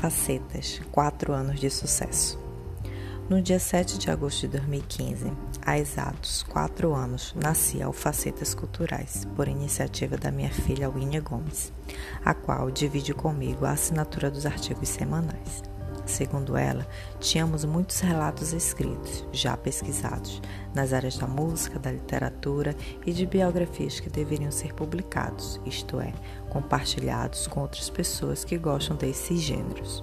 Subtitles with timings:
[0.00, 2.38] Facetas, 4 anos de sucesso.
[3.28, 5.30] No dia 7 de agosto de 2015,
[5.60, 11.70] há exatos 4 anos, nascia o Facetas Culturais, por iniciativa da minha filha Winnie Gomes,
[12.24, 15.69] a qual divide comigo a assinatura dos artigos semanais.
[16.10, 16.84] Segundo ela,
[17.20, 20.42] tínhamos muitos relatos escritos, já pesquisados,
[20.74, 22.74] nas áreas da música, da literatura
[23.06, 26.12] e de biografias que deveriam ser publicados, isto é,
[26.48, 30.02] compartilhados com outras pessoas que gostam desses gêneros.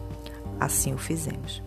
[0.61, 1.61] Assim o fizemos.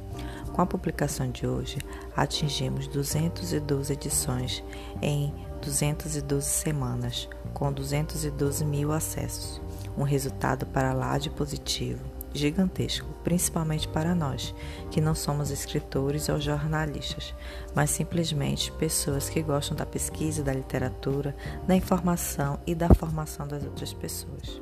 [0.55, 1.77] Com a publicação de hoje,
[2.16, 4.65] atingimos 212 edições
[5.02, 9.61] em 212 semanas, com 212 mil acessos,
[9.99, 14.55] um resultado para lá de positivo gigantesco, principalmente para nós,
[14.91, 17.34] que não somos escritores ou jornalistas,
[17.75, 21.35] mas simplesmente pessoas que gostam da pesquisa, da literatura,
[21.66, 24.60] da informação e da formação das outras pessoas.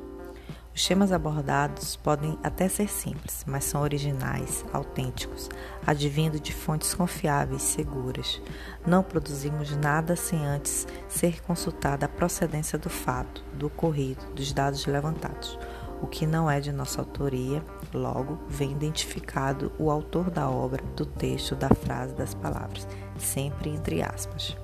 [0.79, 5.49] Os temas abordados podem até ser simples, mas são originais, autênticos,
[5.85, 8.41] advindo de fontes confiáveis, seguras.
[8.87, 14.85] Não produzimos nada sem antes ser consultada a procedência do fato, do ocorrido, dos dados
[14.85, 15.59] levantados
[16.01, 21.05] o que não é de nossa autoria, logo vem identificado o autor da obra, do
[21.05, 24.55] texto, da frase, das palavras, sempre entre aspas.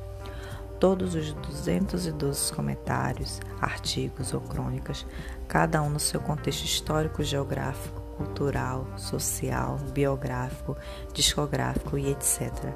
[0.80, 5.06] Todos os 212 comentários, artigos ou crônicas,
[5.48, 10.76] cada um no seu contexto histórico, geográfico, cultural, social, biográfico,
[11.14, 12.74] discográfico e etc.,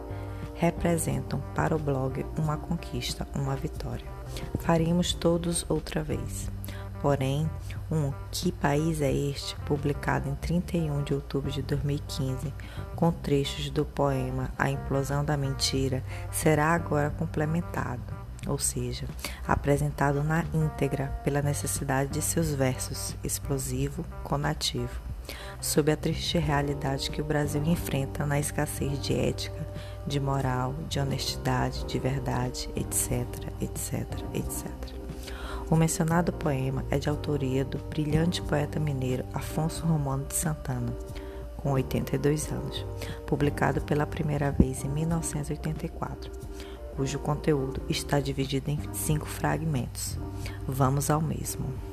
[0.56, 4.06] representam para o blog uma conquista, uma vitória.
[4.60, 6.50] Faríamos todos outra vez.
[7.02, 7.50] Porém,
[7.90, 12.54] um Que País é Este, publicado em 31 de outubro de 2015,
[12.96, 18.02] com trechos do poema A Implosão da Mentira, será agora complementado,
[18.48, 19.06] ou seja,
[19.48, 25.02] apresentado na íntegra pela necessidade de seus versos, explosivo, conativo,
[25.62, 29.68] sob a triste realidade que o Brasil enfrenta na escassez de ética,
[30.06, 33.26] de moral, de honestidade, de verdade, etc,
[33.62, 34.99] etc, etc.
[35.70, 40.92] O mencionado poema é de autoria do brilhante poeta mineiro Afonso Romano de Santana,
[41.58, 42.86] com 82 anos,
[43.28, 46.32] publicado pela primeira vez em 1984,
[46.96, 50.18] cujo conteúdo está dividido em cinco fragmentos.
[50.68, 51.89] Vamos ao mesmo.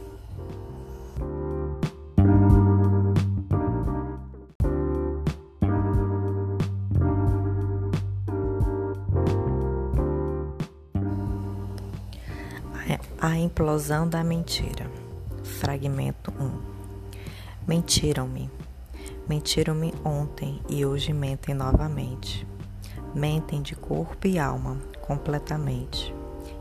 [13.26, 14.88] A implosão da mentira.
[15.42, 17.66] Fragmento 1.
[17.66, 18.48] Mentiram-me.
[19.28, 22.46] Mentiram-me ontem e hoje mentem novamente.
[23.12, 26.14] Mentem de corpo e alma, completamente.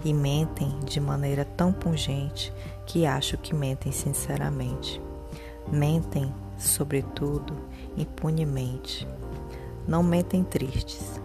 [0.04, 2.52] E mentem de maneira tão pungente
[2.88, 5.00] que acho que mentem sinceramente.
[5.72, 7.56] Mentem, sobretudo,
[7.96, 9.08] impunemente.
[9.88, 11.22] Não mentem tristes,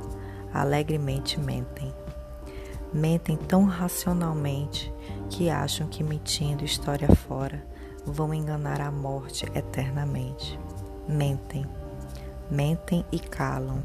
[0.52, 1.90] alegremente mentem.
[2.92, 4.92] Mentem tão racionalmente
[5.30, 7.64] que acham que mentindo história fora
[8.04, 10.58] vão enganar a morte eternamente.
[11.08, 11.64] Mentem,
[12.50, 13.82] mentem e calam,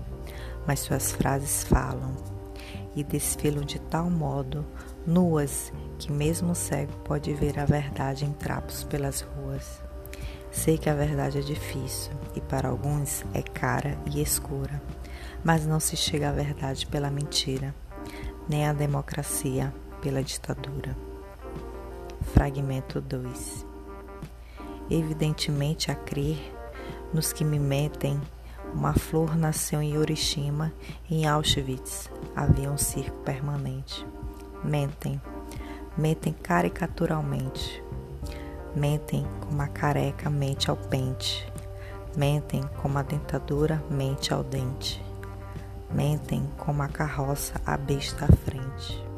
[0.66, 2.16] mas suas frases falam
[2.96, 4.66] e desfilam de tal modo,
[5.06, 9.82] nuas, que mesmo cego pode ver a verdade em trapos pelas ruas.
[10.52, 14.82] Sei que a verdade é difícil e para alguns é cara e escura,
[15.44, 17.76] mas não se chega à verdade pela mentira,
[18.48, 20.96] nem à democracia pela ditadura.
[22.34, 23.66] Fragmento 2
[24.90, 26.54] Evidentemente a crer
[27.14, 28.20] nos que me metem,
[28.74, 30.74] uma flor nasceu em Hiroshima,
[31.10, 34.06] em Auschwitz havia um circo permanente.
[34.64, 35.22] Mentem,
[35.98, 37.82] mentem caricaturalmente.
[38.76, 41.50] Mentem como a careca mente ao pente.
[42.18, 45.02] Mentem como a dentadura mente ao dente.
[45.90, 49.15] Mentem como a carroça a besta à frente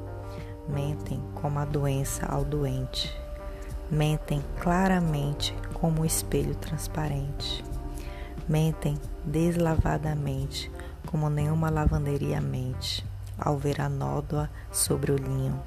[0.68, 3.16] mentem como a doença ao doente,
[3.90, 7.64] mentem claramente como o espelho transparente,
[8.48, 10.72] mentem deslavadamente
[11.06, 13.06] como nenhuma lavanderia mente
[13.38, 15.62] ao ver a nódoa sobre o linho,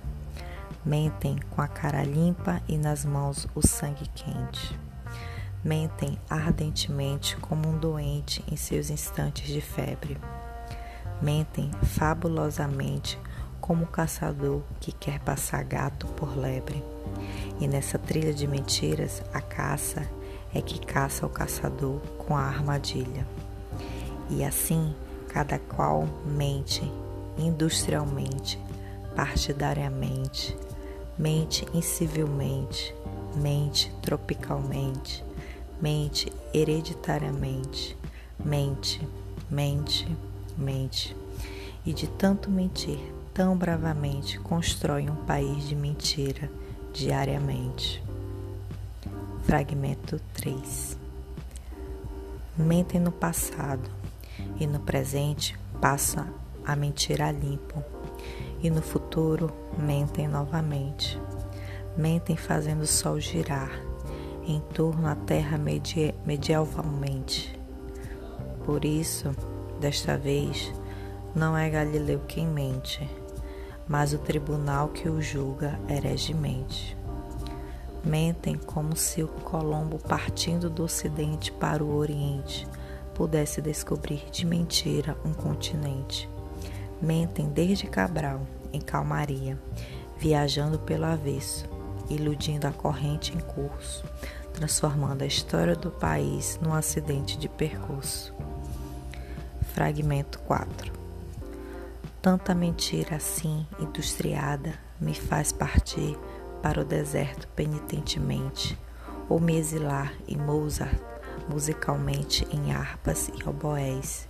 [0.85, 4.79] mentem com a cara limpa e nas mãos o sangue quente.
[5.63, 10.17] Mentem ardentemente como um doente em seus instantes de febre.
[11.21, 13.19] Mentem fabulosamente
[13.61, 16.83] como o caçador que quer passar gato por lebre.
[17.61, 20.07] E nessa trilha de mentiras, a caça
[20.55, 23.27] é que caça o caçador com a armadilha.
[24.29, 24.95] E assim,
[25.29, 26.83] cada qual mente
[27.39, 28.59] industrialmente,
[29.15, 30.57] partidariamente,
[31.19, 32.95] mente incivilmente,
[33.35, 35.25] mente tropicalmente,
[35.81, 37.97] mente hereditariamente,
[38.45, 39.07] mente,
[39.51, 40.07] mente,
[40.57, 41.17] mente.
[41.85, 43.01] E de tanto mentir
[43.33, 46.51] tão bravamente, constrói um país de mentira
[46.93, 48.03] diariamente.
[49.45, 50.97] Fragmento 3
[52.57, 53.89] Mentem no passado
[54.59, 56.27] e no presente passa
[56.65, 57.83] a mentir a limpo,
[58.63, 61.19] e no futuro mentem novamente.
[61.97, 63.71] Mentem fazendo o sol girar
[64.47, 67.59] em torno à terra medi medievalmente.
[68.65, 69.35] Por isso,
[69.81, 70.73] desta vez,
[71.35, 73.09] não é Galileu quem mente,
[73.91, 76.97] mas o tribunal que o julga heregemente.
[78.05, 82.69] Mentem como se o Colombo, partindo do Ocidente para o Oriente,
[83.15, 86.31] pudesse descobrir de mentira um continente.
[87.03, 89.59] Mentem desde Cabral, em calmaria,
[90.17, 91.69] viajando pelo avesso,
[92.09, 94.05] iludindo a corrente em curso,
[94.53, 98.33] transformando a história do país num acidente de percurso.
[99.75, 101.00] Fragmento 4
[102.23, 106.19] Tanta mentira assim, industriada, me faz partir
[106.63, 108.79] para o deserto penitentemente,
[109.27, 111.01] ou me exilar em Mozart
[111.49, 114.29] musicalmente em harpas e oboés,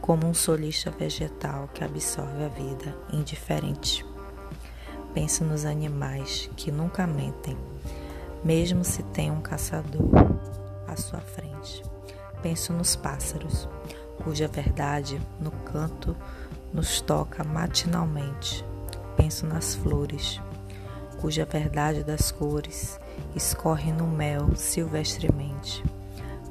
[0.00, 4.06] como um solista vegetal que absorve a vida indiferente.
[5.12, 7.56] Penso nos animais que nunca mentem,
[8.44, 10.08] mesmo se tem um caçador
[10.86, 11.82] à sua frente.
[12.42, 13.68] Penso nos pássaros,
[14.22, 16.16] cuja verdade no canto
[16.74, 18.64] nos toca matinalmente.
[19.16, 20.40] Penso nas flores,
[21.20, 22.98] cuja verdade das cores
[23.36, 25.84] escorre no mel silvestremente.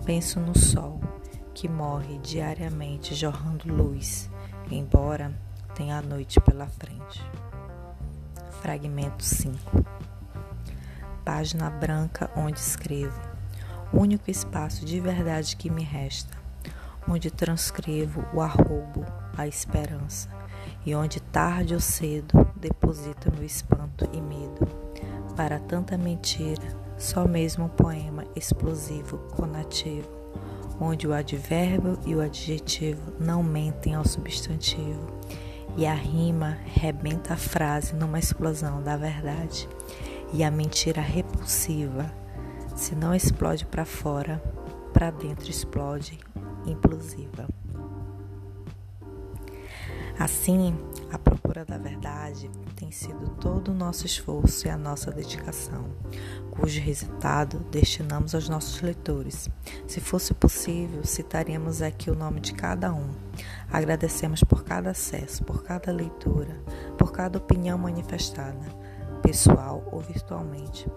[0.06, 1.02] Penso no sol,
[1.54, 4.30] que morre diariamente jorrando luz,
[4.72, 5.34] embora
[5.76, 7.22] tenha a noite pela frente.
[8.62, 9.86] Fragmento 5
[11.26, 13.20] Página branca onde escrevo,
[13.94, 16.38] único espaço de verdade que me resta,
[17.08, 19.06] onde transcrevo o arrobo,
[19.38, 20.30] a esperança,
[20.86, 24.68] e onde tarde ou cedo deposito meu espanto e medo.
[25.36, 26.62] Para tanta mentira,
[26.98, 30.10] só mesmo um poema explosivo, conativo,
[30.80, 35.12] onde o advérbio e o adjetivo não mentem ao substantivo,
[35.76, 39.68] e a rima rebenta a frase numa explosão da verdade,
[40.32, 42.12] e a mentira repulsiva,
[42.76, 44.42] se não explode para fora,
[44.94, 46.20] para dentro explode
[46.66, 47.48] implosiva.
[50.18, 50.78] Assim,
[51.12, 55.86] a procura da verdade tem sido todo o nosso esforço e a nossa dedicação,
[56.52, 59.50] cujo resultado destinamos aos nossos leitores.
[59.88, 63.10] Se fosse possível, citaríamos aqui o nome de cada um.
[63.72, 66.62] Agradecemos por cada acesso, por cada leitura,
[66.98, 68.66] por cada opinião manifestada,
[69.24, 70.88] pessoal ou virtualmente.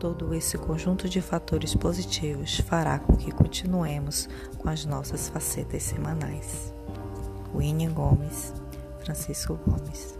[0.00, 4.28] Todo esse conjunto de fatores positivos fará com que continuemos
[4.58, 6.74] com as nossas facetas semanais.
[7.56, 8.52] Winnie Gomes,
[9.00, 10.15] Francisco Gomes.